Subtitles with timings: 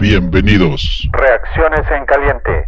[0.00, 1.08] Bienvenidos.
[1.12, 2.66] Reacciones en caliente.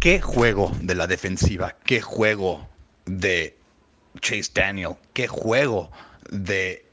[0.00, 2.66] Qué juego de la defensiva, qué juego
[3.04, 3.58] de
[4.20, 5.90] Chase Daniel, qué juego
[6.30, 6.86] de,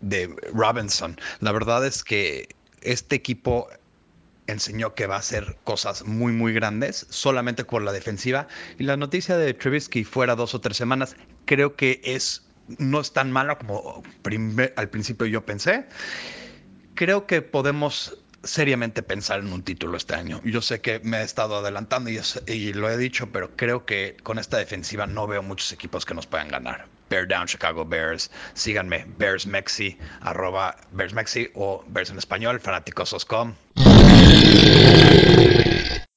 [0.00, 1.20] de Robinson.
[1.40, 2.50] La verdad es que
[2.82, 3.68] este equipo
[4.52, 8.48] enseñó que va a hacer cosas muy, muy grandes solamente por la defensiva.
[8.78, 12.46] Y la noticia de Trubisky fuera dos o tres semanas, creo que es
[12.78, 14.02] no es tan mala como
[14.76, 15.86] al principio yo pensé.
[16.94, 20.40] Creo que podemos seriamente pensar en un título este año.
[20.44, 24.38] Yo sé que me he estado adelantando y, lo he dicho, pero creo que con
[24.38, 26.86] esta defensiva no veo muchos equipos que nos puedan ganar.
[27.08, 33.54] Bear Down Chicago Bears, síganme, Bears Mexi, arroba Bears Mexi o Bears en español, fanáticos.com.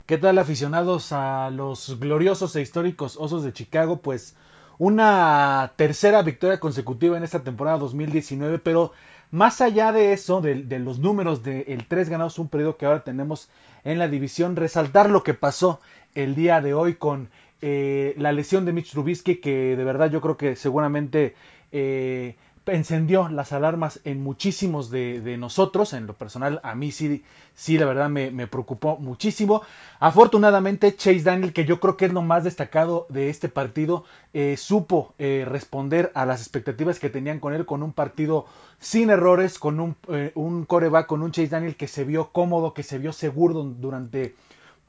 [0.05, 4.01] ¿Qué tal aficionados a los gloriosos e históricos Osos de Chicago?
[4.03, 4.35] Pues
[4.77, 8.91] una tercera victoria consecutiva en esta temporada 2019, pero
[9.31, 13.49] más allá de eso, de, los números del 3 ganados, un periodo que ahora tenemos
[13.83, 15.81] en la división, resaltar lo que pasó
[16.13, 17.31] el día de hoy con
[17.63, 21.33] eh, la lesión de Mitch Trubisky, que de verdad yo creo que seguramente
[21.71, 22.35] eh,
[22.67, 25.93] encendió las alarmas en muchísimos de, nosotros.
[25.93, 29.61] En lo personal, a mí sí, sí, la verdad me, preocupó muchísimo.
[29.99, 34.57] Afortunadamente, Chase Daniel, que yo creo que es lo más destacado de este partido, eh,
[34.57, 38.45] supo eh, responder a las expectativas que tenían con él, con un partido
[38.79, 42.73] sin errores, con un, eh, un coreback, con un Chase Daniel que se vio cómodo,
[42.73, 44.35] que se vio seguro durante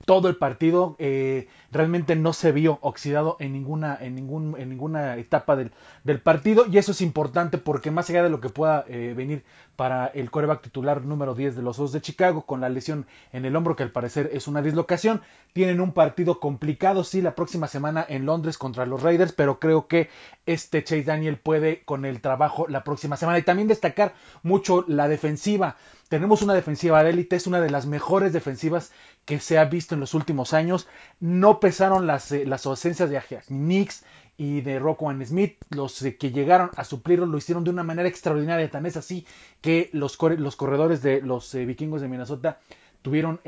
[0.04, 5.16] todo el partido eh, realmente no se vio oxidado en ninguna, en ningún, en ninguna
[5.16, 5.72] etapa del,
[6.04, 6.66] del, partido.
[6.70, 9.44] Y eso es importante porque más allá de lo que pueda eh, venir
[9.76, 13.44] para el coreback titular número 10 de los Osos de Chicago con la lesión en
[13.44, 17.68] el hombro que al parecer es una dislocación, tienen un partido complicado sí la próxima
[17.68, 20.08] semana en Londres contra los Raiders, pero creo que
[20.46, 23.38] este Chase Daniel puede con el trabajo la próxima semana.
[23.38, 25.76] Y también destacar mucho la defensiva.
[26.08, 28.92] Tenemos una defensiva de élite, es una de las mejores defensivas
[29.24, 30.88] que se ha visto en los últimos años.
[31.20, 34.04] No pesaron las, eh, las ausencias de Nix
[34.36, 35.56] y de Rockwell Smith.
[35.70, 38.70] Los eh, que llegaron a suplirlo lo hicieron de una manera extraordinaria.
[38.70, 39.26] Tan es así
[39.60, 42.58] que los, los corredores de los eh, vikingos de Minnesota
[43.06, 43.40] tuvieron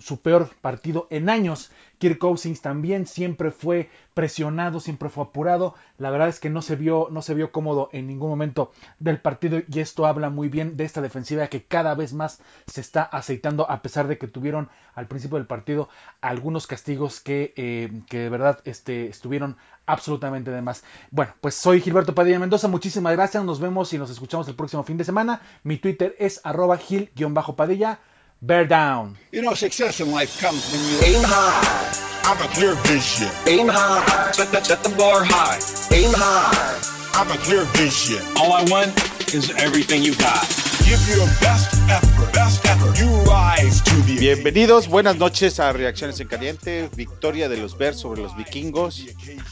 [0.00, 1.70] su peor partido en años.
[1.98, 5.76] Kirk Cousins también siempre fue presionado, siempre fue apurado.
[5.96, 9.20] La verdad es que no se vio, no se vio cómodo en ningún momento del
[9.20, 13.04] partido y esto habla muy bien de esta defensiva que cada vez más se está
[13.04, 15.88] aceitando a pesar de que tuvieron al principio del partido
[16.20, 19.56] algunos castigos que, eh, que de verdad este, estuvieron
[19.86, 20.82] absolutamente de más.
[21.12, 24.82] Bueno, pues soy Gilberto Padilla Mendoza, muchísimas gracias, nos vemos y nos escuchamos el próximo
[24.82, 25.42] fin de semana.
[25.62, 28.00] Mi Twitter es arroba gil-padilla.
[28.42, 29.16] Bear down.
[29.32, 31.88] You know, success in life comes when you aim high.
[32.28, 33.30] I'm a clear vision.
[33.46, 34.30] Aim high.
[34.32, 35.56] Set, the, set the bar high.
[35.96, 36.76] Aim high.
[37.14, 38.20] I'm a clear vision.
[38.36, 38.92] All I want
[39.32, 40.44] is everything you got.
[40.84, 42.34] Give your best effort.
[42.34, 43.00] Best effort.
[43.00, 46.90] You rise to the Bienvenidos, buenas noches a Reacciones en Caliente.
[46.94, 49.06] Victoria de los Bears sobre los vikingos.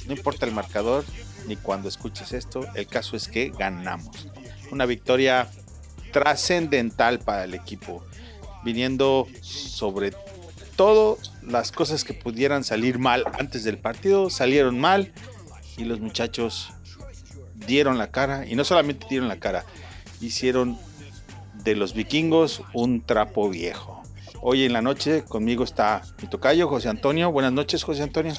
[0.07, 1.07] No importa el marcador
[1.47, 4.29] ni cuando escuches esto, el caso es que ganamos.
[4.71, 5.49] Una victoria
[6.13, 8.05] trascendental para el equipo
[8.65, 10.13] viniendo sobre
[10.77, 15.13] todo las cosas que pudieran salir mal antes del partido, salieron mal
[15.77, 16.73] y los muchachos
[17.67, 19.65] dieron la cara y no solamente dieron la cara,
[20.21, 20.79] hicieron
[21.63, 24.03] de los vikingos un trapo viejo.
[24.41, 27.33] Hoy en la noche conmigo está mi tocayo José Antonio.
[27.33, 28.35] Buenas noches, José Antonio.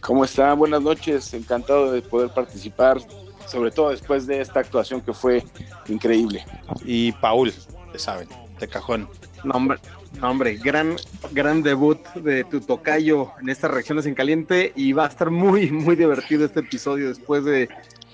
[0.00, 0.52] ¿Cómo está?
[0.54, 1.32] Buenas noches.
[1.32, 2.98] Encantado de poder participar,
[3.46, 5.44] sobre todo después de esta actuación que fue
[5.88, 6.44] increíble.
[6.84, 7.52] Y Paul,
[7.92, 9.08] te saben, de cajón.
[9.44, 9.76] No,
[10.22, 10.96] hombre, gran,
[11.32, 15.70] gran debut de tu tocayo en estas reacciones en caliente y va a estar muy,
[15.70, 17.68] muy divertido este episodio después de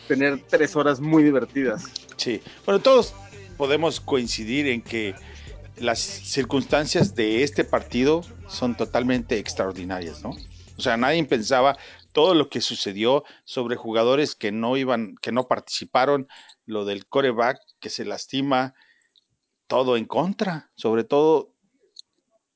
[0.08, 1.84] tener tres horas muy divertidas.
[2.16, 3.14] Sí, bueno, todos
[3.56, 5.14] podemos coincidir en que
[5.76, 10.30] las circunstancias de este partido son totalmente extraordinarias, ¿no?
[10.76, 11.76] O sea, nadie pensaba
[12.12, 16.26] todo lo que sucedió sobre jugadores que no iban, que no participaron,
[16.66, 18.74] lo del coreback que se lastima,
[19.70, 21.54] todo en contra, sobre todo,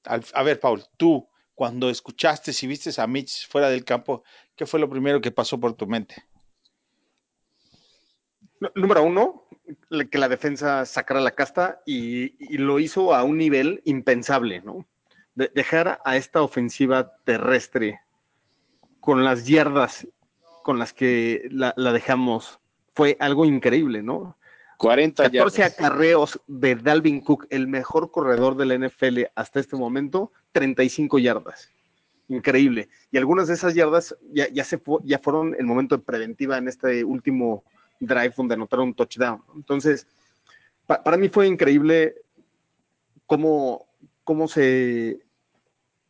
[0.02, 4.24] a ver, Paul, tú, cuando escuchaste, si viste a Mitch fuera del campo,
[4.56, 6.16] ¿qué fue lo primero que pasó por tu mente?
[8.74, 9.44] Número uno,
[10.10, 14.84] que la defensa sacara la casta y, lo hizo a un nivel impensable, ¿no?
[15.36, 18.00] dejar a esta ofensiva terrestre
[18.98, 20.08] con las yardas
[20.64, 22.58] con las que la dejamos
[22.92, 24.36] fue algo increíble, ¿no?
[24.78, 30.32] 40 14 acarreos de Dalvin Cook, el mejor corredor de la NFL hasta este momento,
[30.52, 31.70] 35 yardas.
[32.28, 32.88] increíble.
[33.10, 36.68] Y algunas de esas yardas ya, ya, se ya fueron el momento de preventiva en
[36.68, 37.64] este último
[38.00, 39.42] drive donde anotaron un touchdown.
[39.54, 40.06] Entonces,
[40.86, 42.14] pa para mí fue increíble
[43.26, 43.86] cómo,
[44.24, 45.20] cómo se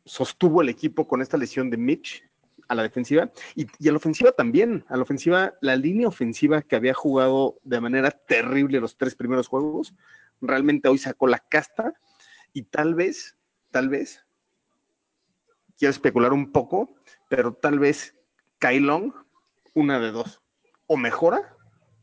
[0.05, 2.23] sostuvo el equipo con esta lesión de Mitch
[2.69, 4.85] a la defensiva y, a la ofensiva también.
[4.89, 9.49] A la ofensiva, la línea ofensiva que había jugado de manera terrible los tres primeros
[9.49, 9.95] juegos,
[10.41, 11.95] realmente hoy sacó la casta
[12.53, 13.37] y tal vez,
[13.71, 14.25] tal vez,
[15.79, 16.95] quiero especular un poco,
[17.29, 18.15] pero tal vez
[18.59, 19.13] Kailong,
[19.75, 20.41] una de dos,
[20.87, 21.57] o mejora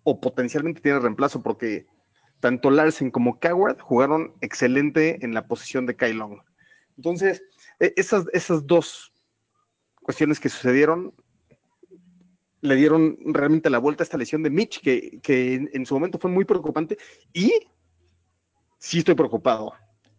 [0.03, 1.85] o potencialmente tiene reemplazo porque
[2.39, 6.41] tanto Larsen como Coward jugaron excelente en la posición de Kailong.
[6.97, 7.43] Entonces,
[7.79, 9.10] e, esas, esas dos
[10.01, 11.13] cuestiones que sucedieron
[12.61, 16.19] le dieron realmente la vuelta a esta lesión de Mitch, que, que en, su momento
[16.19, 16.97] fue muy preocupante.
[17.33, 17.51] Y
[18.77, 19.73] sí estoy preocupado,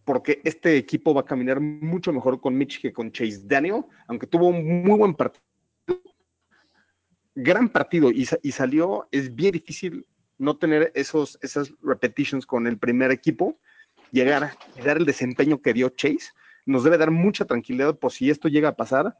[0.05, 4.27] porque este equipo va a caminar mucho mejor con Mitch que con Chase Daniel, aunque
[4.27, 5.45] tuvo un muy buen partido.
[7.35, 10.07] Gran partido y, y salió, es bien difícil
[10.37, 13.59] no tener esos, esas repetitions con el primer equipo,
[14.11, 16.33] llegar y dar el desempeño que dio Chase,
[16.67, 19.17] nos debe dar mucha tranquilidad por si esto llega a pasar.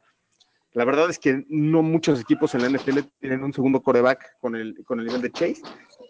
[0.73, 4.55] La verdad es que no muchos equipos en la NFL tienen un segundo coreback con
[4.55, 5.61] el, con el nivel de Chase,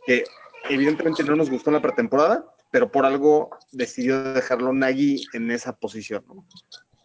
[0.06, 0.24] que
[0.70, 5.76] evidentemente no nos gustó en la pretemporada, pero por algo decidió dejarlo Nagy en esa
[5.76, 6.24] posición.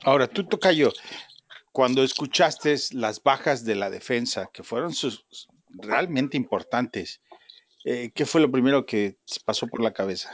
[0.05, 0.93] Ahora, tú, Tocayo,
[1.73, 5.27] cuando escuchaste las bajas de la defensa, que fueron sus,
[5.71, 7.21] realmente importantes,
[7.85, 10.31] eh, ¿qué fue lo primero que pasó por la cabeza?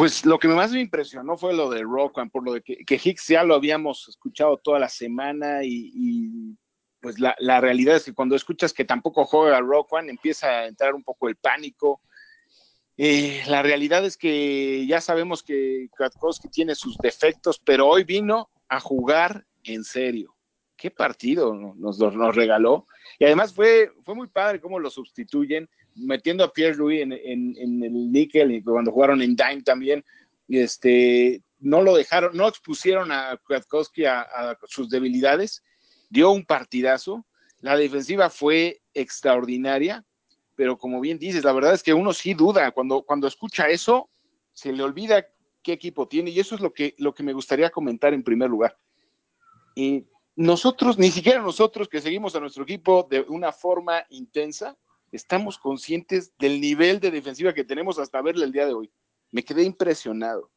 [0.00, 3.28] Pues lo que más me impresionó fue lo de Rockwan, por lo de que, Hicks
[3.28, 6.56] ya lo habíamos escuchado toda la semana y,
[7.02, 11.04] pues la, realidad es que cuando escuchas que tampoco juega Rockwan empieza a entrar un
[11.04, 12.00] poco el pánico.
[12.96, 18.48] Eh, la realidad es que ya sabemos que Kwiatkowski tiene sus defectos, pero hoy vino
[18.70, 20.34] a jugar en serio.
[20.78, 22.86] ¿Qué partido nos, nos regaló?
[23.18, 25.68] Y además fue, fue muy padre cómo lo sustituyen
[26.00, 30.04] metiendo a Pierre Louis en, en, en, el níquel y cuando jugaron en Dime también,
[30.48, 35.62] este, no lo dejaron, no expusieron a Kwiatkowski a, a, sus debilidades,
[36.08, 37.26] dio un partidazo,
[37.60, 40.04] la defensiva fue extraordinaria,
[40.56, 44.10] pero como bien dices, la verdad es que uno sí duda, cuando, cuando escucha eso,
[44.52, 45.26] se le olvida
[45.62, 48.50] qué equipo tiene y eso es lo que, lo que me gustaría comentar en primer
[48.50, 48.76] lugar.
[49.74, 50.06] Y
[50.36, 54.76] nosotros, ni siquiera nosotros que seguimos a nuestro equipo de una forma intensa,
[55.12, 58.90] estamos conscientes del nivel de defensiva que tenemos hasta verle el día de hoy.
[59.30, 60.50] Me quedé impresionado.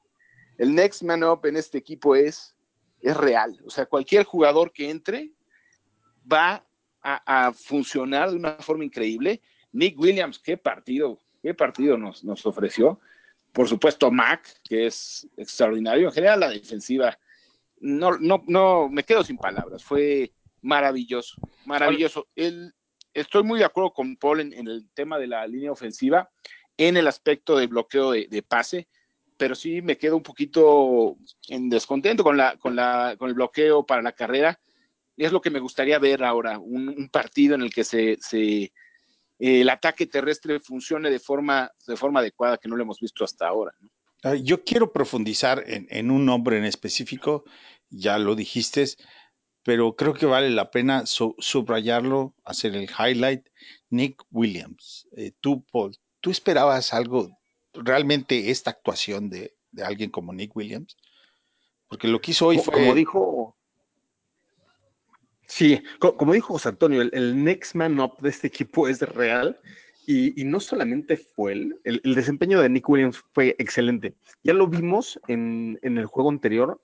[0.57, 2.55] El next man up en este equipo es,
[3.01, 3.59] es real.
[3.65, 5.31] O sea, cualquier jugador que entre
[6.31, 6.65] va
[7.01, 9.41] a, a, funcionar de una forma increíble.
[9.71, 12.99] Nick Williams, qué partido, qué partido nos, nos ofreció.
[13.51, 16.07] Por supuesto, Mac, que es extraordinario.
[16.07, 17.17] En general, la defensiva,
[17.79, 19.83] no, no, no, me quedo sin palabras.
[19.83, 21.35] Fue maravilloso,
[21.65, 22.27] maravilloso.
[22.35, 22.73] El,
[23.13, 26.30] estoy muy de acuerdo con Paul en, en, el tema de la línea ofensiva,
[26.77, 28.88] en el aspecto de bloqueo de, de, pase,
[29.38, 31.18] pero sí me quedo un poquito
[31.48, 34.60] en descontento con, la, con, la, con el bloqueo para la carrera.
[35.15, 38.39] Es lo que me gustaría ver ahora, un, un partido en el que se, se
[38.44, 38.71] eh,
[39.39, 43.47] el ataque terrestre funcione de forma, de forma adecuada que no lo hemos visto hasta
[43.47, 43.73] ahora.
[43.80, 44.35] ¿no?
[44.35, 47.44] Yo quiero profundizar en, en un nombre en específico,
[47.90, 48.85] ya lo dijiste,
[49.63, 53.47] pero creo que vale la pena su subrayarlo, hacer el highlight.
[53.89, 57.29] Nick Williams, eh, tú, Paul, ¿tú esperabas algo,
[57.73, 60.97] realmente esta actuación de, de, alguien como Nick Williams?
[61.87, 62.73] Porque lo que hizo hoy fue...
[62.73, 63.55] Como dijo...
[65.45, 69.59] Sí, como dijo José Antonio, el, el, next man up de este equipo es real
[70.07, 74.15] y, y no solamente fue él, el, el, desempeño de Nick Williams fue excelente.
[74.43, 76.81] Ya lo vimos en, en el juego anterior,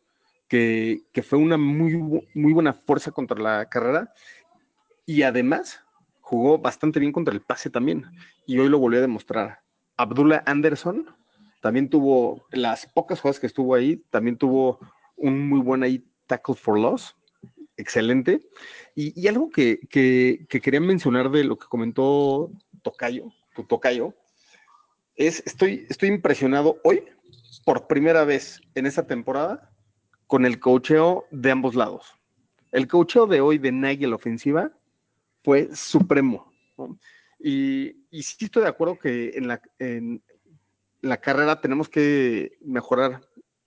[0.49, 1.95] que, fue una muy,
[2.33, 4.13] muy buena fuerza contra la carrera
[5.05, 5.81] y además
[6.19, 8.05] jugó bastante bien contra el pase también
[8.45, 9.61] y hoy lo volvió a demostrar.
[9.95, 11.15] Abdullah Anderson
[11.61, 14.79] también tuvo, las pocas jugadas que estuvo ahí, también tuvo
[15.15, 17.15] un muy buen ahí tackle for loss,
[17.77, 18.41] excelente.
[18.95, 22.51] Y, y algo que, que, que, quería mencionar de lo que comentó
[22.81, 24.13] Tocayo, tu Tocayo,
[25.15, 27.03] es, estoy, estoy impresionado hoy,
[27.65, 29.68] por primera vez en esta temporada,
[30.29, 32.13] con el cocheo de ambos lados.
[32.71, 34.71] El cocheo de hoy de Nagy la ofensiva
[35.43, 36.53] fue supremo.
[37.39, 43.21] Y, sí estoy de acuerdo que en la, carrera tenemos que mejorar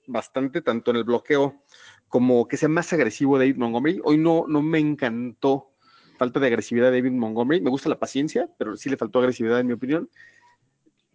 [0.07, 1.65] bastante, tanto en el bloqueo
[2.07, 4.01] como que sea más agresivo David Montgomery.
[4.05, 5.73] Hoy no, no me encantó
[6.17, 7.61] falta de agresividad de David Montgomery.
[7.61, 10.09] Me gusta la paciencia, pero sí le faltó agresividad en mi opinión.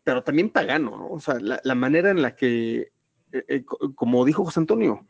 [0.04, 1.08] Pero también Pagano, ¿no?
[1.10, 2.92] O sea, la, la manera en la que,
[3.32, 3.64] eh, eh,
[3.96, 5.08] como dijo José Antonio,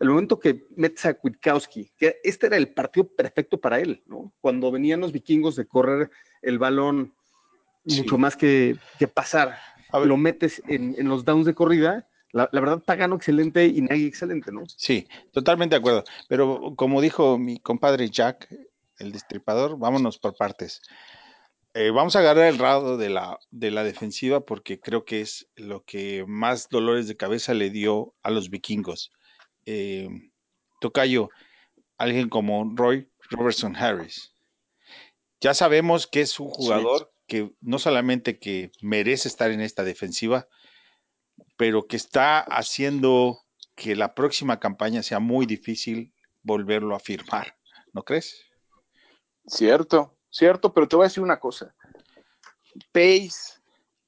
[0.00, 4.32] el momento que metes a Kwiatkowski, que este era el partido perfecto para él, ¿no?
[4.40, 6.10] Cuando venían los vikingos de correr
[6.42, 7.14] el balón
[7.84, 9.56] mucho más que, que pasar,
[9.92, 14.06] lo metes en, en, los downs de corrida, la, la verdad Pagano excelente y Nagy
[14.06, 14.64] excelente, ¿no?
[14.66, 16.04] Sí, totalmente de acuerdo.
[16.28, 18.48] Pero como dijo mi compadre Jack,
[18.98, 20.82] el destripador, vámonos por partes.
[21.74, 25.48] Eh, vamos a agarrar el lado de la, de la defensiva porque creo que es
[25.56, 29.12] lo que más dolores de cabeza le dio a los vikingos.
[29.66, 30.08] Eh,
[30.80, 31.30] Tocayo,
[31.98, 34.34] alguien como Roy Robertson Harris.
[35.40, 37.24] Ya sabemos que es un jugador sí.
[37.26, 40.48] que no solamente que merece estar en esta defensiva,
[41.56, 43.40] pero que está haciendo
[43.74, 47.56] que la próxima campaña sea muy difícil volverlo a firmar,
[47.92, 48.44] ¿no crees?
[49.46, 51.74] Cierto, cierto, pero te voy a decir una cosa.
[52.92, 53.60] Pace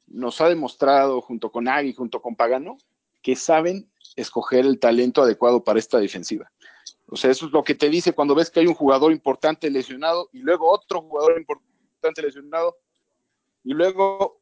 [0.07, 2.79] nos ha demostrado, junto con Agui, junto con Pagano,
[3.23, 6.51] que saben escoger el talento adecuado para esta defensiva.
[7.07, 9.71] O sea, eso es lo que te dice cuando ves que hay un jugador importante
[9.71, 12.77] lesionado y luego otro jugador importante lesionado
[13.65, 14.41] y luego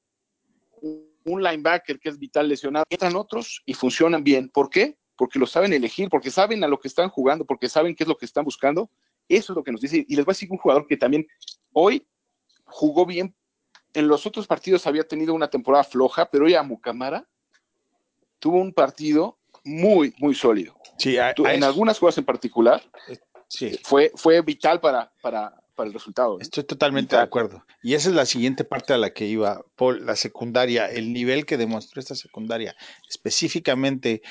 [0.80, 2.86] un linebacker que es vital lesionado.
[2.88, 4.48] Entran otros y funcionan bien.
[4.48, 4.96] ¿Por qué?
[5.16, 8.08] Porque lo saben elegir, porque saben a lo que están jugando, porque saben qué es
[8.08, 8.90] lo que están buscando.
[9.28, 10.04] Eso es lo que nos dice.
[10.08, 11.26] Y les voy a decir un jugador que también
[11.72, 12.06] hoy
[12.64, 13.34] jugó bien.
[13.92, 17.28] En los otros partidos había tenido una temporada floja, pero hoy a Mucamara
[18.38, 20.74] tuvo un partido muy, muy sólido.
[20.98, 22.82] Sí, a, Tú, a en eso, algunas jugadas en particular,
[23.48, 26.38] sí, fue, fue vital para, para, para el resultado.
[26.38, 26.42] ¿eh?
[26.42, 27.64] estoy totalmente de acuerdo.
[27.82, 31.44] Y esa es la siguiente parte a la que iba, Paul, la secundaria, el nivel
[31.44, 32.74] que demostró esta secundaria,
[33.08, 34.22] específicamente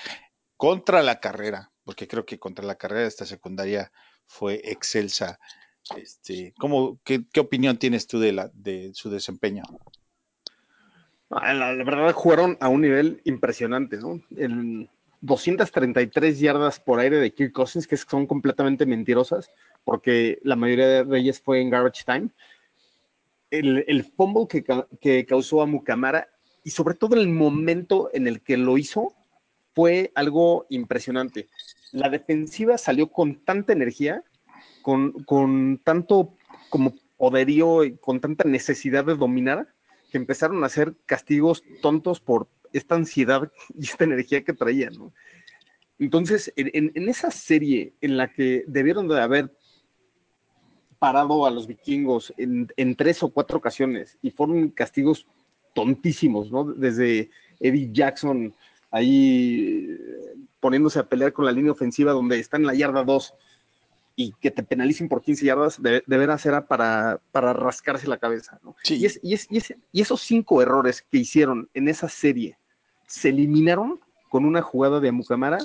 [0.58, 3.92] contra la carrera, porque creo que contra la carrera esta secundaria
[4.25, 5.39] fue excelsa.
[5.96, 9.63] Este, ¿cómo, qué, qué opinión tienes tú de, la, de su desempeño?
[11.30, 14.22] Ah, La, la verdad jugaron a un nivel impresionante, ¿no?
[14.36, 14.89] El
[15.25, 19.51] 233 yardas por aire de Kirk Cousins, que son completamente mentirosas,
[19.84, 22.29] porque la mayoría de ellas fue en garbage time.
[23.50, 24.63] El, el fumble que,
[25.00, 26.29] que causó a Mucamara
[26.63, 29.13] y sobre todo el momento en el que lo hizo
[29.74, 31.48] fue algo impresionante.
[31.91, 34.24] La defensiva salió con tanta energía,
[34.82, 36.34] con, con tanto
[36.70, 39.67] como poderío con tanta necesidad de dominar,
[40.12, 45.13] que empezaron a hacer castigos tontos por esta ansiedad y esta energía que traían, ¿no?
[45.98, 49.55] Entonces, en, esa serie en la que debieron de haber
[51.00, 55.25] parado a los vikingos en, en tres o cuatro ocasiones y fueron castigos
[55.74, 56.65] tontísimos, ¿no?
[56.65, 57.29] Desde
[57.60, 58.53] Eddie Jackson
[58.91, 63.34] ahí eh, poniéndose a pelear con la línea ofensiva donde está en la yarda 2
[64.17, 68.17] y que te penalicen por 15 yardas, de, de veras era para, para rascarse la
[68.17, 68.75] cabeza, ¿no?
[68.84, 68.96] Sí.
[68.96, 72.58] Y, es- y es- y es- y esos cinco errores que hicieron en esa serie
[73.07, 75.59] se eliminaron con una jugada de Amukamara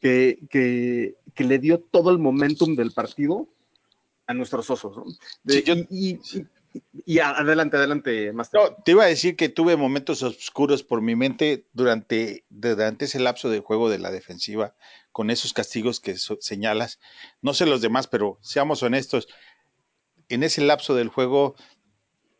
[0.00, 3.48] que, que, que le dio todo el momentum del partido
[4.26, 4.96] a nuestros osos.
[4.96, 5.04] ¿no?
[5.44, 6.42] De- Sí, yo-
[7.06, 8.60] y, adelante, adelante, Master.
[8.60, 13.18] No, te iba a decir que tuve momentos oscuros por mi mente durante, durante ese
[13.18, 14.74] lapso de juego de la defensiva,
[15.10, 17.00] con esos castigos que so- señalas.
[17.40, 19.26] No sé los demás, pero seamos honestos,
[20.28, 21.54] en ese lapso del juego,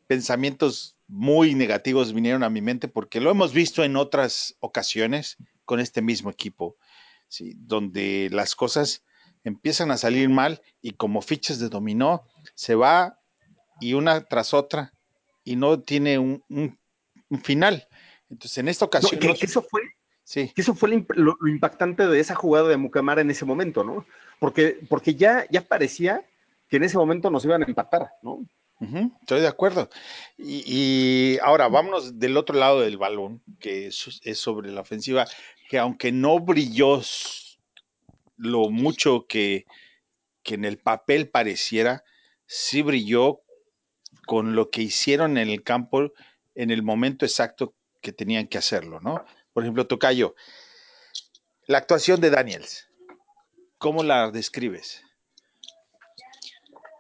[0.06, 5.81] pensamientos muy negativos vinieron a mi mente porque lo hemos visto en otras ocasiones con
[5.81, 6.77] este mismo equipo,
[7.29, 7.55] ¿sí?
[7.57, 9.05] donde las cosas
[9.45, 13.21] empiezan a salir mal y como fichas de dominó, se va
[13.81, 14.93] y una tras otra
[15.45, 16.79] y no tiene un, un-
[17.29, 17.87] un final.
[18.29, 19.83] Entonces, en esta No, ocasión, que, que eso fue,
[20.25, 24.05] sí, que eso fue lo impactante de esa jugada de Mucamara en ese momento, ¿no?
[24.41, 26.25] Porque, porque ya, ya parecía
[26.69, 28.45] que en ese momento nos iban a empatar, ¿no?
[28.80, 29.88] Estoy de acuerdo.
[30.37, 35.26] Y, y ahora vámonos del otro lado del balón, que es, es sobre la ofensiva,
[35.68, 37.00] que aunque no brilló
[38.37, 39.64] lo mucho que,
[40.42, 42.04] que en el papel pareciera,
[42.47, 43.40] sí brilló
[44.26, 46.12] con lo que hicieron en el campo
[46.54, 49.25] en el momento exacto que tenían que hacerlo, ¿no?
[49.52, 50.35] Por ejemplo, Tocayo,
[51.66, 52.88] la actuación de Daniels,
[53.78, 55.06] ¿cómo la describes?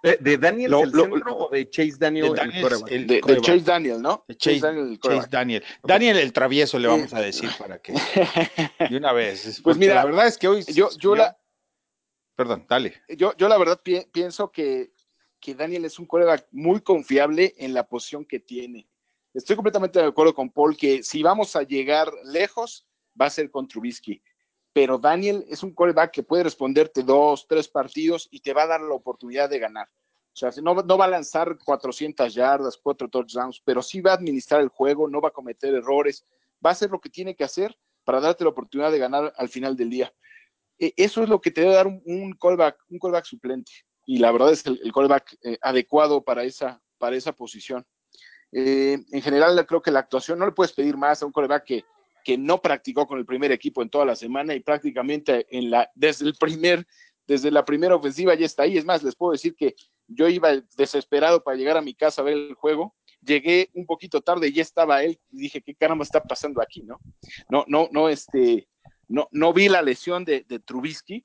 [0.02, 2.92] ¿De, de Daniel Lo- el lo- centro o de Chase Daniel De el Daniels, quarterback?
[2.92, 3.20] el De.
[3.40, 4.24] Chase Daniel, ¿no?
[4.28, 5.28] De Chase, Daniel, el Chase.
[5.30, 5.64] Daniel.
[5.82, 7.92] Daniel el travieso le vamos Eh, a decir para que
[8.88, 9.60] de una vez.
[9.62, 11.36] Pues mira, la verdad es que hoy Yo, yo, la,
[12.34, 12.94] perdón, dale.
[13.16, 14.92] yo, yo la verdad pi- pienso que,
[15.40, 18.88] que Daniel es un coreback muy confiable en la posición que tiene.
[19.34, 22.86] Estoy completamente de acuerdo con Paul que si vamos a llegar lejos,
[23.20, 24.22] va a ser con Trubisky.
[24.76, 28.66] Pero Daniel es un coreback que puede responderte dos, tres partidos y te va a
[28.66, 29.88] dar la oportunidad de ganar.
[29.88, 34.60] O sea, no, va a lanzar 400 yardas, cuatro touchdowns, pero sí va a administrar
[34.60, 36.26] el juego, no va a cometer errores,
[36.62, 39.48] va a hacer lo que tiene que hacer para darte la oportunidad de ganar al
[39.48, 40.12] final del día.
[40.78, 43.72] e, eso es lo que te debe dar un, un callback, un callback suplente.
[44.04, 47.82] Y la verdad es el, el callback eh, adecuado para esa, para esa posición.
[48.52, 51.64] Eh, en general, creo que la actuación no le puedes pedir más a un callback
[51.64, 51.84] que,
[52.26, 55.92] que no practicó con el primer equipo en toda la semana y prácticamente en la,
[55.94, 56.84] desde el primer,
[57.24, 58.76] desde la primera ofensiva ya está ahí.
[58.76, 59.76] Es más, les puedo decir que
[60.08, 62.96] yo iba desesperado para llegar a mi casa a ver el juego.
[63.20, 66.82] Llegué un poquito tarde y ya estaba él dije, ¿qué caramba está pasando aquí?
[66.82, 66.98] No,
[67.48, 68.66] no, no, no, este,
[69.06, 71.24] no, no vi la lesión de, Trubisky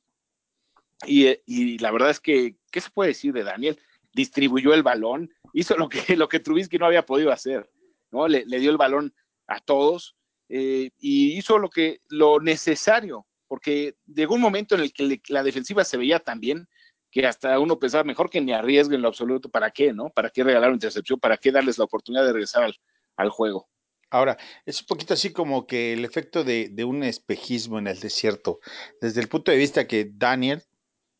[1.07, 3.79] y, y, la verdad es que, ¿qué se puede decir de Daniel?
[4.13, 7.71] Distribuyó el balón, hizo lo que, lo que Trubisky no había podido hacer,
[8.11, 8.27] ¿no?
[8.27, 9.15] Le, le dio el balón
[9.47, 10.15] a todos
[10.53, 15.43] eh, y hizo lo que, lo necesario, porque llegó un momento en el que la
[15.43, 16.67] defensiva se veía tan bien
[17.09, 20.09] que hasta uno pensaba mejor que ni arriesguen lo absoluto, ¿para qué, no?
[20.09, 21.21] ¿Para qué regalar una intercepción?
[21.21, 22.69] ¿Para qué darles la oportunidad de regresar
[23.15, 23.69] al, juego?
[24.09, 28.01] Ahora, es un poquito así como que el efecto de, de, un espejismo en el
[28.01, 28.59] desierto,
[28.99, 30.63] desde el punto de vista que Daniel,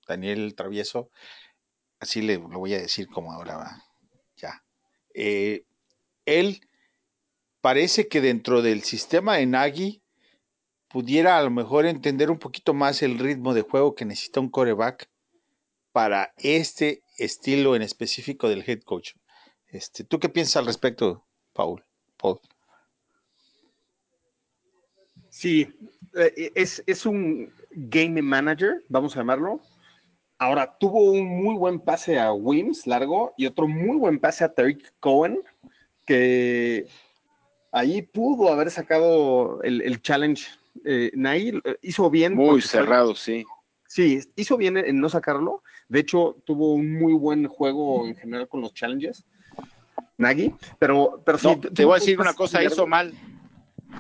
[0.06, 1.10] Daniel Travieso,
[2.02, 3.84] así le lo voy a decir como ahora va,
[4.36, 4.62] ya,
[5.14, 5.64] eh,
[6.26, 6.60] él
[7.62, 10.02] parece que dentro del sistema de Nagy
[10.88, 14.50] pudiera a lo mejor entender un poquito más el ritmo de juego que necesita un
[14.50, 15.10] coreback
[15.92, 19.14] para este estilo en específico del head coach.
[19.68, 21.84] Este, ¿Tú qué piensas al respecto, Paul?
[22.18, 22.40] Paul?
[25.30, 25.68] Sí,
[26.16, 29.62] eh, es, es, un game manager, vamos a llamarlo.
[30.38, 34.54] Ahora, tuvo un muy buen pase a Wims, largo, y otro muy buen pase a
[34.54, 35.40] Tariq Cohen,
[36.06, 36.88] que
[37.72, 40.48] ahí pudo haber sacado el, el challenge.
[40.86, 42.36] Eh, Nail hizo bien.
[42.36, 43.46] Muy cerrado, sí.
[43.88, 45.64] Sí, hizo bien en no sacarlo.
[45.90, 49.26] De hecho, tuvo un muy buen juego en general con los challenges.
[50.18, 53.14] Nagy, pero, pero no, sí, te voy a decir una cosa, hizo mal.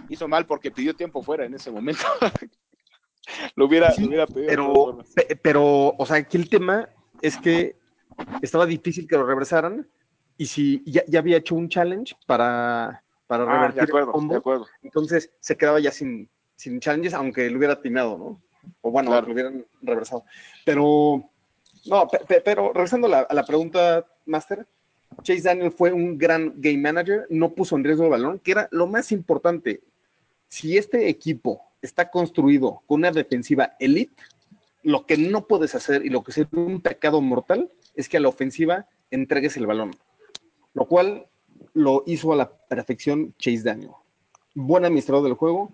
[0.07, 2.03] Hizo mal porque pidió tiempo fuera en ese momento.
[3.55, 4.47] lo, hubiera, sí, lo hubiera pedido.
[4.47, 6.87] Pero, pe, pero, o sea, aquí el tema
[7.21, 7.75] es que
[8.41, 9.89] estaba difícil que lo regresaran
[10.37, 14.33] y si ya, ya había hecho un challenge para, para ah, revertir de acuerdo, combo,
[14.33, 14.67] de acuerdo.
[14.83, 18.41] entonces se quedaba ya sin, sin challenges, aunque lo hubiera atinado, ¿no?
[18.81, 19.27] O bueno, claro.
[19.27, 20.25] lo hubieran reversado.
[20.65, 21.29] Pero,
[21.85, 24.67] no, pe, pe, pero regresando a la, a la, pregunta, Master,
[25.23, 28.67] Chase Daniel fue un gran game manager, no puso en riesgo el balón, que era
[28.69, 29.81] lo más importante.
[30.49, 34.21] Si este equipo está construido con una defensiva elite,
[34.83, 38.19] lo que no puedes hacer y lo que sería un pecado mortal es que a
[38.19, 39.95] la ofensiva entregues el balón.
[40.73, 41.27] Lo cual
[41.73, 43.91] lo hizo a la perfección Chase Daniel.
[44.53, 45.71] Buen administrador del juego.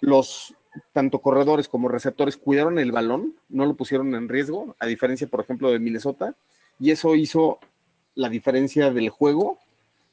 [0.00, 0.54] Los
[0.92, 5.40] tanto corredores como receptores cuidaron el balón, no lo pusieron en riesgo, a diferencia, por
[5.40, 6.36] ejemplo, de Minnesota,
[6.78, 7.58] y eso hizo
[8.14, 9.58] la diferencia del juego,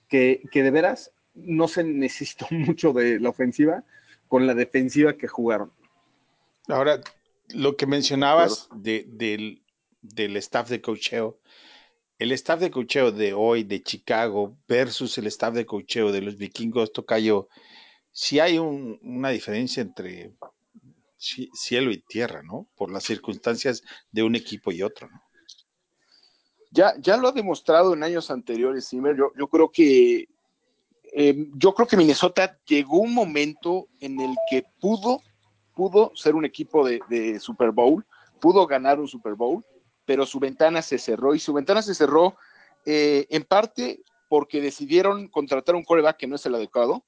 [0.08, 3.84] que, que de veras no se necesitó mucho de la ofensiva
[4.28, 5.72] con la defensiva que jugaron.
[6.68, 7.02] Ahora,
[7.50, 9.62] lo que mencionabas de, del,
[10.02, 11.38] del staff de cocheo,
[12.24, 16.38] el staff de cocheo de hoy de Chicago versus el staff de cocheo de los
[16.38, 17.50] vikingos, Tocayo,
[18.14, 20.34] si hay un, una diferencia entre
[21.18, 22.70] cielo y tierra, ¿no?
[22.78, 23.84] Por las circunstancias
[24.14, 25.22] de un equipo y otro, ¿no?
[26.72, 29.18] Ya, ya lo ha demostrado en años anteriores, Zimmer.
[29.18, 30.30] Yo, yo creo que
[31.14, 35.20] eh, yo creo que Minnesota llegó un momento en el que pudo,
[35.76, 38.06] pudo ser un equipo de Super Bowl,
[38.40, 39.64] pudo ganar un Super Bowl,
[40.06, 42.36] pero su ventana se cerró y su ventana se cerró
[42.86, 47.06] eh, en parte porque decidieron contratar un coreback que no es el adecuado,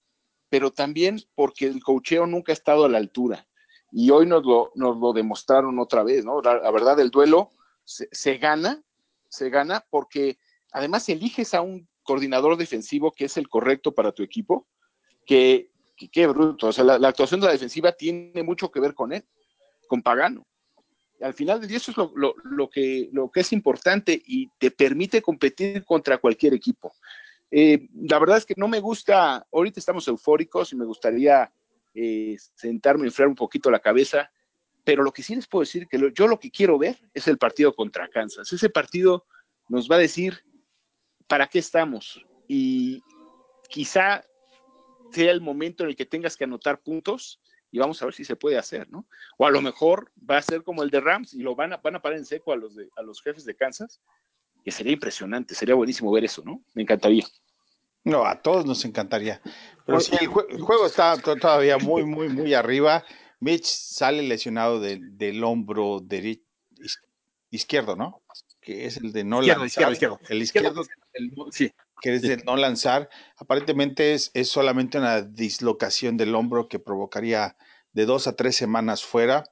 [0.50, 3.48] pero también porque el cocheo nunca ha estado a la altura.
[3.92, 6.42] Y hoy nos lo, nos lo demostraron otra vez, ¿no?
[6.42, 7.50] La, verdad, el duelo
[7.84, 8.84] se, se, gana,
[9.30, 10.38] se gana porque
[10.72, 14.68] además eliges a un coordinador defensivo que es el correcto para tu equipo,
[15.26, 15.72] que,
[16.12, 16.68] que bruto.
[16.68, 19.26] O sea, la, la, actuación de la defensiva tiene mucho que ver con él,
[19.88, 20.46] con Pagano.
[21.22, 26.18] Al final del día eso es lo, que, es importante y te permite competir contra
[26.18, 26.94] cualquier equipo.
[27.52, 31.52] Eh, la verdad es que no me gusta, ahorita estamos eufóricos y me gustaría
[31.94, 34.30] eh, sentarme enfriar un poquito la cabeza,
[34.84, 37.38] pero lo que sí les puedo decir que yo lo que quiero ver es el
[37.38, 38.52] partido contra Kansas.
[38.52, 39.26] Ese partido
[39.70, 40.44] nos va a decir
[41.28, 43.02] para qué estamos y
[43.70, 44.24] quizá
[45.12, 47.40] sea el momento en el que tengas que anotar puntos
[47.76, 49.06] y vamos a ver si se puede hacer, ¿no?
[49.38, 51.78] O a lo mejor va a ser como el de Rams y lo van a,
[51.78, 54.00] van a parar en seco a los, de, a los jefes de Kansas,
[54.64, 56.64] que sería impresionante, sería buenísimo ver eso, ¿no?
[56.74, 57.26] Me encantaría.
[58.06, 59.42] No, a todos nos encantaría.
[59.86, 63.04] Pero sí, el, jue el juego está todavía muy, muy, muy arriba.
[63.42, 66.46] Mitch sale lesionado de, del hombro derecho,
[67.50, 68.22] izquierdo, ¿no?
[68.62, 69.92] Que es el de no izquierdo, lanzar.
[69.92, 70.20] Izquierdo, izquierdo.
[70.30, 71.74] El izquierdo, el, sí.
[72.02, 73.10] Que es de no lanzar.
[73.38, 77.56] Aparentemente es, es solamente una dislocación del hombro que provocaría
[77.94, 79.44] de dos a tres semanas fuera.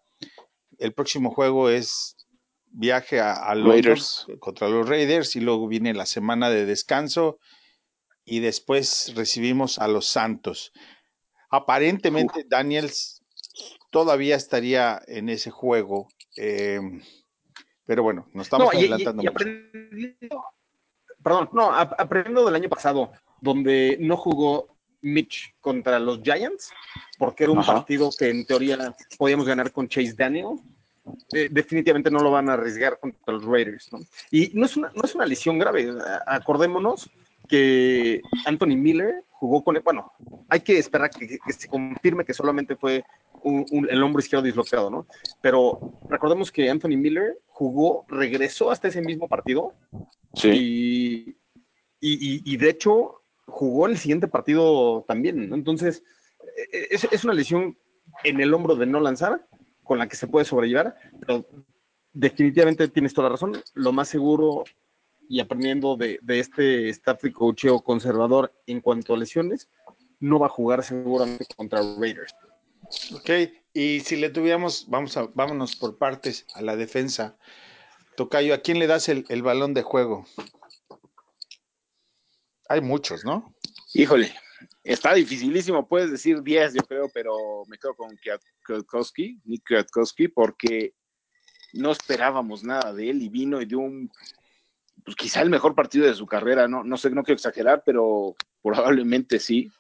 [0.80, 2.16] el próximo juego es
[2.66, 4.26] viaje a, a Raiders.
[4.40, 7.38] contra los Raiders y luego viene la semana de descanso
[8.26, 10.74] y después recibimos a los Santos.
[11.50, 13.22] Aparentemente Daniels
[13.92, 16.80] todavía estaría en ese juego, eh,
[17.86, 19.38] pero bueno, nos estamos No, y- y- adelantando y mucho.
[19.38, 20.44] aprendiendo-
[21.24, 24.68] perdón, no, ap- aprendiendo del año pasado, donde no jugó
[25.02, 26.72] Mitch contra los Giants,
[27.18, 27.74] porque era un Ajá.
[27.74, 30.60] partido que en teoría podíamos ganar con Chase Daniel.
[31.34, 34.00] eh, definitivamente no lo van a arriesgar contra los Raiders, ¿no?
[34.32, 35.92] Y no es una, no es una lesión grave.
[36.26, 37.10] Acordémonos
[37.50, 40.14] que Anthony Miller jugó con, bueno,
[40.48, 43.04] hay que esperar que, que se confirme que solamente fue
[43.44, 45.06] un- un- el hombro izquierdo dislocado, ¿no?
[45.42, 45.78] Pero
[46.10, 47.38] recordemos que Anthony Miller
[47.72, 49.74] jugó, regresó hasta ese mismo partido
[50.36, 50.50] Sí.
[50.50, 51.30] y,
[52.02, 55.50] y- y- y de hecho jugó el siguiente partido también.
[55.50, 55.56] ¿no?
[55.56, 56.04] Entonces,
[56.72, 57.78] eh, es, es una lesión
[58.24, 59.48] en el hombro de no lanzar
[59.84, 61.46] con la que se puede sobrellevar, pero
[62.14, 63.54] definitivamente tienes toda la razón.
[63.74, 64.64] Lo más seguro
[65.30, 69.70] y aprendiendo de, de este staff de cocheo conservador en cuanto a lesiones,
[70.20, 72.36] no va a jugar seguramente contra Raiders.
[73.14, 73.30] Ok,
[73.74, 77.38] y si le tuviéramos, vamos a, vámonos por partes a la defensa.
[78.16, 80.26] Tocayo, ¿a quién le das el, el balón de juego?
[82.70, 83.54] Hay muchos, ¿no?
[83.94, 84.34] Híjole,
[84.84, 90.28] está dificilísimo, puedes decir 10, yo creo, pero me quedo con Kwiat- Kwiatkowski, Nick Kwiatkowski,
[90.28, 90.94] porque
[91.74, 94.12] no esperábamos nada de él y vino y dio un,
[95.04, 98.36] pues quizá el mejor partido de su carrera, no, no sé, no quiero exagerar, pero
[98.62, 99.72] probablemente sí.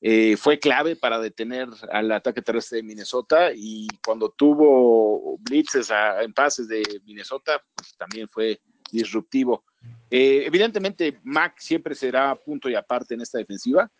[0.00, 6.32] Eh, fue clave para detener al ataque terrestre de Minnesota y cuando tuvo blitzes en
[6.32, 8.60] pases de Minnesota, pues también fue
[8.92, 9.64] disruptivo.
[10.10, 13.90] Eh, evidentemente, Mac siempre será punto y aparte en esta defensiva,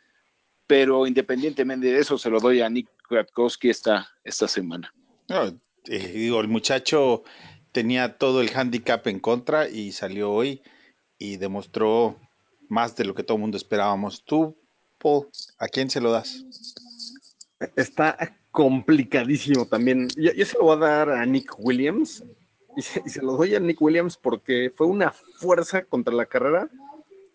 [0.66, 4.92] pero independientemente de eso, se lo doy a Nick Kwiatkowski esta, esta semana.
[5.88, 7.22] Eh, digo, el muchacho
[7.72, 10.62] tenía todo el handicap en contra y salió hoy
[11.18, 12.20] y demostró
[12.68, 14.24] más de lo que todo el mundo esperábamos.
[14.24, 14.58] Tú,
[14.98, 15.28] Paul,
[15.58, 16.44] ¿a quién se lo das?
[17.76, 18.16] Está
[18.50, 20.08] complicadísimo también.
[20.16, 22.24] Yo, se lo voy a dar a Nick Williams.
[22.76, 26.26] Y se, y se lo doy a Nick Williams porque fue una fuerza contra la
[26.26, 26.68] carrera,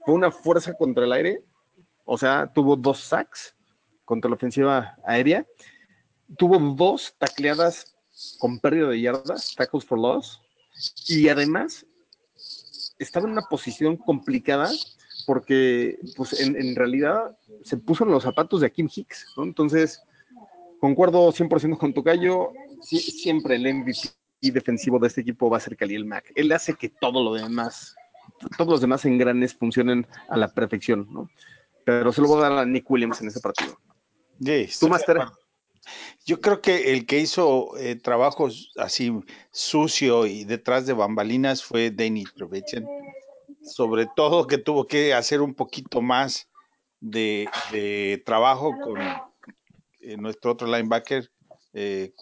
[0.05, 1.43] fue una fuerza contra el aire.
[2.05, 3.55] O sea, tuvo dos sacks
[4.05, 5.45] contra la ofensiva aérea.
[6.37, 7.95] Tuvo dos tacleadas
[8.39, 10.41] con pérdida de yardas, tackles for loss.
[11.07, 11.85] Y además
[12.99, 14.69] estaba en una posición complicada
[15.25, 19.43] porque pues en, en realidad se puso en los zapatos de Akim Hicks, ¿no?
[19.43, 20.01] Entonces,
[20.79, 23.99] concuerdo 100% con Tocayo, sí, siempre el MVP
[24.41, 26.31] defensivo de este equipo va a ser Khalil Mack.
[26.35, 27.95] Él hace que todo lo demás,
[28.57, 31.29] todos los demás engranes funcionen a la perfección, ¿no?
[31.85, 33.77] Pero se lo voy a dar a Nick Williams en ese partido.
[34.39, 35.19] Estoy ¿Tú, Master?
[36.25, 39.11] Yo creo que el que hizo eh, trabajos así
[39.51, 42.87] sucio y detrás de bambalinas fue Danny Trevichen.
[43.63, 46.49] Sobre todo que tuvo que hacer un poquito más
[46.99, 48.99] de, de trabajo con
[50.01, 51.29] eh, nuestro otro linebacker,
[51.73, 52.13] eh,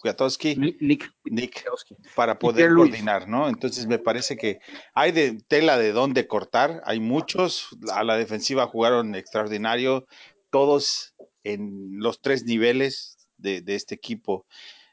[0.56, 0.80] Nick,
[1.24, 1.96] Nick, Kwiatkowski.
[2.14, 3.48] para poder coordinar, ¿no?
[3.48, 4.60] Entonces me parece que
[4.94, 10.06] hay de tela de dónde cortar, hay muchos, a la defensiva jugaron extraordinario,
[10.50, 14.46] todos en los tres niveles de, de este equipo.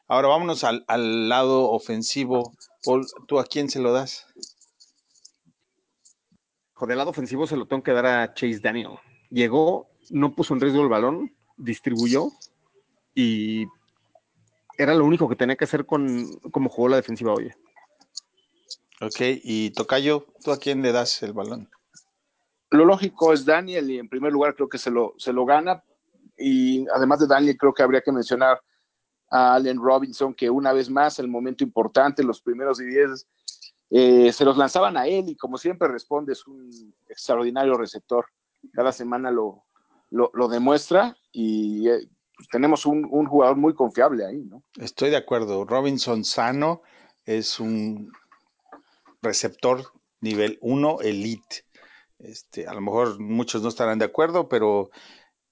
[0.08, 2.54] Ahora vámonos al, al lado ofensivo.
[2.84, 4.26] Paul, ¿tú a quién se lo das?
[6.86, 9.00] Del lado ofensivo se lo tengo que dar a Chase Daniel.
[9.30, 12.30] Llegó, no puso en riesgo el balón, distribuyó
[13.16, 13.66] y
[14.78, 17.52] era lo único que tenía que hacer con cómo jugó la defensiva hoy.
[19.02, 21.70] Ok, y Tocayo, ¿tú a quién le das el balón?
[22.70, 25.84] Lo lógico es Daniel y en primer lugar creo que se lo, se lo gana
[26.38, 28.62] y además de Daniel creo que habría que mencionar
[29.30, 33.28] a Allen Robinson que una vez más el momento importante, los primeros 10
[33.90, 38.26] eh, se los lanzaban a él y como siempre responde, es un extraordinario receptor.
[38.74, 39.66] Cada semana lo,
[40.10, 42.10] lo, demuestra y eh,
[42.52, 44.64] tenemos un, un, jugador muy confiable ahí, ¿no?
[44.78, 45.64] Estoy de acuerdo.
[45.64, 46.82] Robinson sano
[47.26, 48.12] es un
[49.22, 49.84] receptor
[50.22, 51.66] nivel 1 elite.
[52.20, 54.90] Este, a lo mejor muchos no estarán de acuerdo, pero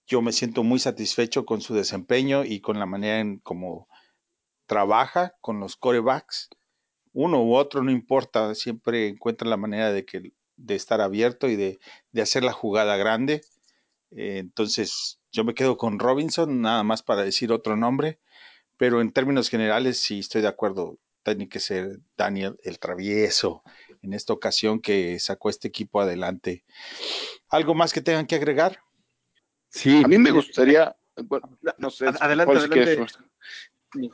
[0.08, 3.88] yo me siento muy satisfecho con su desempeño y con la manera en cómo
[4.66, 6.50] trabaja con los corebacks.
[7.16, 11.56] Uno u otro, no importa, siempre encuentra la manera de, que, de estar abierto y
[11.56, 11.80] de,
[12.12, 13.42] de hacer la jugada grande.
[14.12, 18.20] Eh, entonces, yo me quedo con Robinson, nada más para decir otro nombre,
[18.76, 21.00] pero en términos generales sí estoy de acuerdo.
[21.24, 23.64] Tiene que ser Daniel el travieso
[24.02, 26.66] en esta ocasión que sacó este equipo adelante.
[27.48, 28.80] ¿Algo más que tengan que agregar?
[29.70, 30.04] Sí.
[30.04, 32.08] A mí me gustaría, bueno, no sé.
[32.20, 33.06] Adelante, adelante.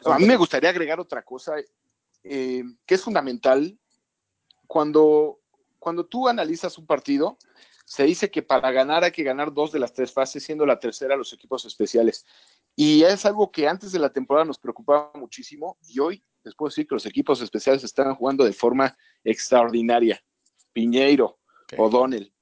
[0.05, 1.55] a mí me gustaría agregar otra cosa.
[2.23, 3.77] Eh, que es fundamental
[4.67, 5.41] cuando,
[5.79, 7.37] cuando tú analizas un partido,
[7.85, 10.79] se dice que para ganar hay que ganar dos de las tres fases, siendo la
[10.79, 12.25] tercera los equipos especiales.
[12.75, 16.69] Y es algo que antes de la temporada nos preocupaba muchísimo y hoy les puedo
[16.69, 20.23] decir que los equipos especiales están jugando de forma extraordinaria.
[20.71, 21.39] Piñeiro,
[21.77, 22.33] O'Donnell,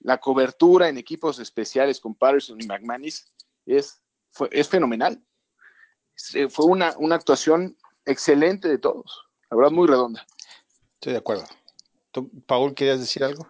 [0.00, 3.32] la cobertura en equipos especiales con Patterson y McManus
[3.64, 5.24] es, fue, es fenomenal.
[6.50, 10.26] Fue una, una actuación excelente de todos, la verdad muy redonda.
[10.94, 11.44] Estoy de acuerdo.
[12.10, 13.48] ¿Tú, Paul, querías decir algo?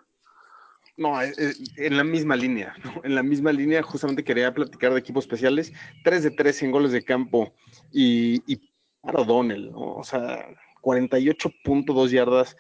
[0.96, 3.00] No, eh, eh, en la misma línea, ¿no?
[3.04, 5.72] en la misma línea justamente quería platicar de equipos especiales,
[6.04, 7.54] 3 de 3 en goles de campo
[7.92, 8.60] y, y
[9.00, 9.94] para O'Donnell, ¿no?
[9.94, 10.44] o sea,
[10.82, 12.56] 48.2 yardas,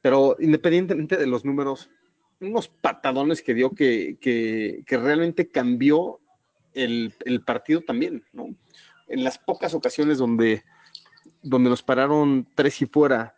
[0.00, 1.90] pero independientemente de los números,
[2.40, 6.20] unos patadones que dio que, que, que realmente cambió
[6.72, 8.54] el, el, partido también, ¿no?
[9.08, 10.62] En las pocas ocasiones donde,
[11.42, 13.34] donde nos pararon tres y fuera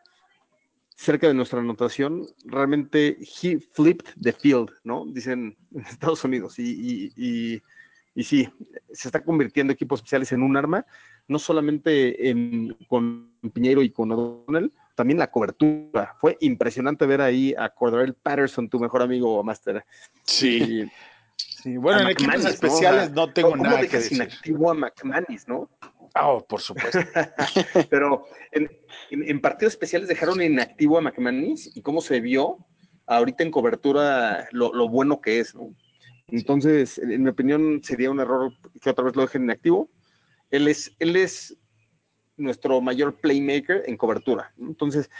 [0.96, 5.04] cerca de nuestra anotación, realmente he flipped the field, ¿no?
[5.06, 6.58] Dicen en Estados Unidos.
[6.58, 7.62] Y, y, y,
[8.14, 8.48] y, sí,
[8.92, 10.86] se está convirtiendo equipos especiales en un arma,
[11.28, 16.14] no solamente en, con Piñero y con O'Donnell, también la cobertura.
[16.20, 19.84] Fue impresionante ver ahí a Cordarel Patterson, tu mejor amigo, Master.
[20.24, 20.88] Sí.
[21.36, 21.76] sí.
[21.76, 23.26] Bueno, en equipos especiales ¿no?
[23.26, 24.18] No tengo ¿cómo nada que decir.
[24.18, 25.70] inactivo a McManus, ¿no?
[26.20, 26.98] Oh, por supuesto.
[27.90, 28.70] Pero en,
[29.10, 32.58] en, en, partidos especiales dejaron inactivo a McManus y cómo se vio
[33.06, 35.74] ahorita en cobertura lo, lo, bueno que es, ¿no?
[36.28, 39.90] Entonces, en mi opinión, sería un error que otra vez lo dejen inactivo.
[40.50, 41.58] Él es, él es
[42.36, 44.52] nuestro mayor playmaker en cobertura.
[44.56, 44.68] ¿no?
[44.68, 45.10] Entonces,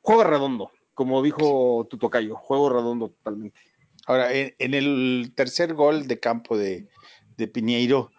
[0.00, 3.60] juego redondo, como dijo tu tocayo, juego redondo totalmente.
[4.06, 6.88] Ahora, en, en el tercer gol de campo de,
[7.36, 8.10] de Piñeiro,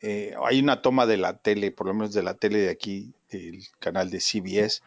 [0.00, 3.12] eh, hay una toma de la tele, por lo menos de la tele de aquí,
[3.30, 4.82] del canal de CBS,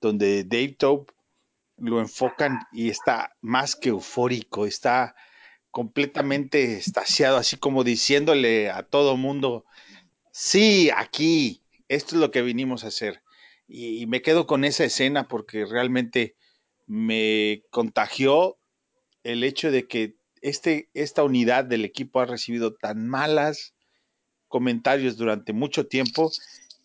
[0.00, 1.12] donde Dave Tope
[1.78, 5.16] lo enfocan y está más que eufórico, está
[5.70, 9.64] completamente estaciado, así como diciéndole a todo mundo,
[10.30, 13.22] sí, aquí, esto es lo que vinimos a hacer.
[13.66, 16.36] Y, y me quedo con esa escena porque realmente
[16.86, 18.58] me contagió
[19.24, 23.74] el hecho de que este, esta unidad del equipo ha recibido tan malas
[24.52, 26.30] comentarios durante mucho tiempo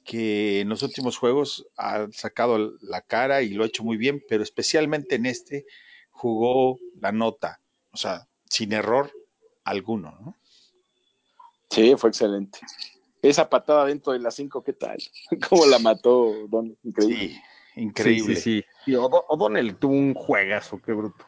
[0.05, 4.23] que en los últimos juegos ha sacado la cara y lo ha hecho muy bien,
[4.29, 5.65] pero especialmente en este
[6.09, 7.59] jugó la nota,
[7.91, 9.11] o sea, sin error
[9.65, 10.35] alguno, ¿no?
[11.69, 12.59] Sí, fue excelente.
[13.21, 14.97] Esa patada dentro de las cinco, ¿qué tal?
[15.49, 16.77] ¿Cómo la mató Don?
[16.83, 17.17] Increíble.
[17.17, 17.41] Sí,
[17.75, 18.35] increíble.
[18.37, 18.95] Sí, sí, sí.
[18.95, 21.25] O'Donnell tuvo un juegazo, qué bruto.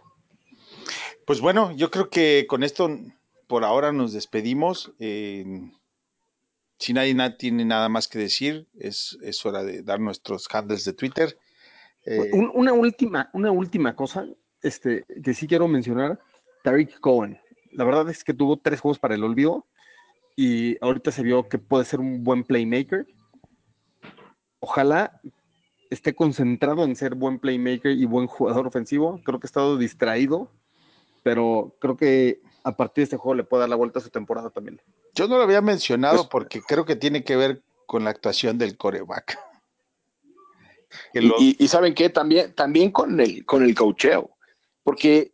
[1.25, 2.89] Pues bueno, yo creo que con esto
[3.47, 4.93] por ahora nos despedimos.
[4.99, 5.43] Eh,
[6.79, 10.85] si nadie na tiene nada más que decir, es, es, hora de dar nuestros handles
[10.85, 11.37] de Twitter.
[12.05, 14.25] Eh, Un, una, última, una última cosa
[14.61, 16.19] este, que sí quiero mencionar,
[16.63, 17.37] Tariq Cohen.
[17.73, 19.67] La verdad es que tuvo tres juegos para el olvido
[20.37, 23.05] y ahorita se vio que puede ser un buen playmaker.
[24.59, 25.19] Ojalá
[25.89, 29.21] esté concentrado en ser buen playmaker y buen jugador ofensivo.
[29.25, 30.49] Creo que ha estado distraído,
[31.23, 34.09] pero creo que a partir de este juego le puede dar la vuelta a su
[34.09, 34.81] temporada también.
[35.13, 38.57] Yo no lo había mencionado pues, porque creo que tiene que ver con la actuación
[38.57, 39.37] del coreback.
[41.13, 44.35] Y, saben qué, también, también con el, con el cocheo,
[44.81, 45.31] porque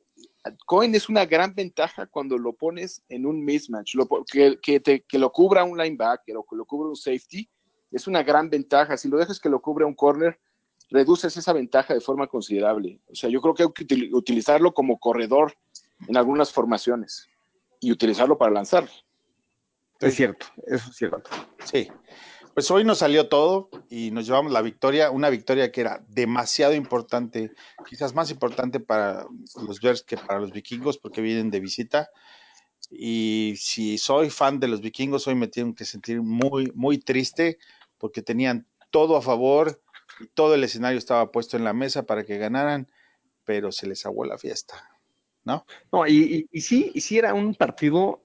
[0.66, 5.04] Cohen es una gran ventaja cuando lo pones en un mismatch, lo, que, que, te,
[5.04, 7.50] que, lo cubra un linebacker o que lo cubra un safety,
[7.92, 8.98] es una gran ventaja.
[8.98, 10.40] Si lo dejas que lo cubra un corner,
[10.90, 13.00] reduces esa ventaja de forma considerable.
[13.08, 15.54] O sea, yo creo que hay que utilizarlo como corredor
[16.08, 17.28] en algunas formaciones
[17.80, 18.90] y utilizarlo para lanzar.
[20.00, 21.30] Es cierto, eso es cierto.
[21.64, 21.90] Sí.
[22.54, 26.74] Pues hoy nos salió todo y nos llevamos la victoria, una victoria que era demasiado
[26.74, 27.52] importante,
[27.86, 29.26] quizás más importante para
[29.68, 32.10] los Bears que para los vikingos porque vienen de visita.
[32.90, 37.58] Y si soy fan de los vikingos, hoy me tengo que sentir muy, muy triste
[37.98, 39.82] porque tenían todo a favor
[40.22, 42.90] y todo el escenario estaba puesto en la mesa para que ganaran,
[43.44, 44.95] pero se les aguó la fiesta.
[45.46, 45.66] ¿No?
[45.92, 48.22] No, y, y, y, sí, y sí era un partido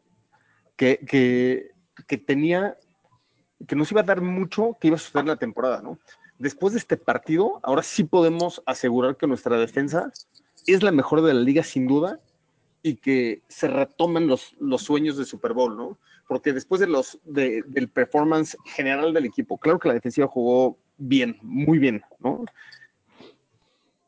[0.77, 1.71] que, que,
[2.07, 2.77] que, tenía,
[3.69, 5.99] que nos iba a dar mucho que iba a suceder la temporada, ¿no?
[6.39, 10.11] Después de este partido, ahora sí podemos asegurar que nuestra defensa
[10.67, 12.19] es la mejor de la liga, sin duda,
[12.83, 15.99] y que se retomen los, los sueños de Super Bowl, ¿no?
[16.27, 20.79] Porque después de los, de, del performance general del equipo, claro que la defensiva jugó
[20.97, 22.45] bien, muy bien, ¿no?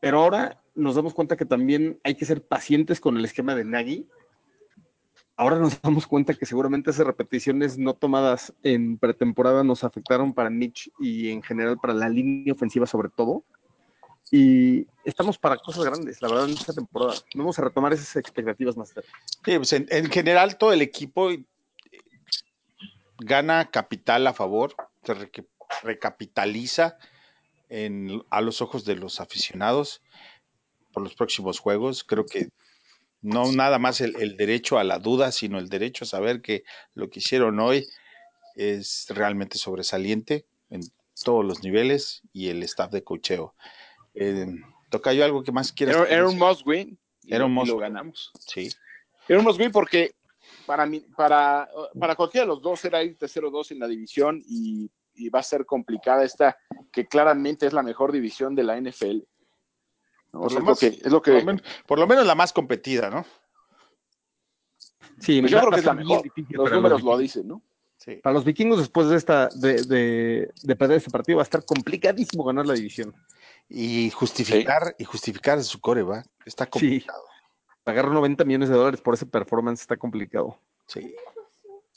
[0.00, 3.64] Pero ahora nos damos cuenta que también hay que ser pacientes con el esquema de
[3.64, 4.06] Nagy
[5.36, 10.50] ahora nos damos cuenta que seguramente esas repeticiones no tomadas en pretemporada nos afectaron para
[10.50, 13.44] Mitch y en general para la línea ofensiva sobre todo.
[14.30, 17.14] Y estamos para cosas grandes, la verdad, en esta temporada.
[17.34, 19.08] Vamos a retomar esas expectativas más tarde.
[19.44, 21.44] Sí, pues en, en general todo el equipo eh,
[23.18, 25.46] gana capital a favor, se reque-
[25.82, 26.96] recapitaliza
[27.68, 30.02] en- a los ojos de los aficionados
[30.92, 32.04] por los próximos juegos.
[32.04, 32.48] Creo que
[33.20, 36.64] no nada más el, el derecho a la duda, sino el derecho a saber que
[36.94, 37.86] lo que hicieron hoy
[38.54, 40.80] es realmente sobresaliente en
[41.24, 43.54] todos los niveles y el staff de cocheo.
[44.14, 44.46] Eh,
[44.90, 45.96] toca yo algo que más quieras.
[45.96, 46.98] Era, era un must win.
[47.22, 48.32] y Era un lo- must ganamos.
[48.40, 48.68] Sí.
[49.28, 50.14] Era un must win porque
[50.66, 54.90] para, mí, para, para cualquiera de los dos era irte 0-2 en la división y,
[55.14, 56.56] y va a ser complicada esta,
[56.92, 59.20] que claramente es la mejor división de la NFL.
[60.40, 62.26] Por sea, lo es, lo que, es lo que- Por lo, men- por lo menos
[62.26, 63.24] la más competida, ¿no?
[65.20, 66.22] Sí, pues yo creo que a es la mejor.
[66.22, 67.18] difícil Los números lo vikingos.
[67.20, 67.62] dicen, ¿no?
[67.98, 68.16] Sí.
[68.16, 71.64] Para los vikingos, después de esta de, de- de perder este partido, va a estar
[71.64, 73.14] complicadísimo ganar la división.
[73.68, 76.24] Y justificar, y justificar su core, ¿va?
[76.44, 77.22] Está complicado.
[77.84, 80.58] Pagar 90 millones de dólares por ese performance está complicado.
[80.86, 81.14] Sí.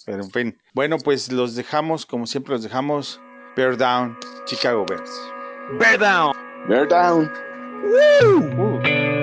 [0.05, 0.61] Pero en fin.
[0.73, 3.19] Bueno, pues los dejamos, como siempre los dejamos.
[3.55, 5.11] Bear down, Chicago Bears.
[5.79, 6.33] Bear down.
[6.67, 7.31] Bear down.
[7.87, 9.14] I'm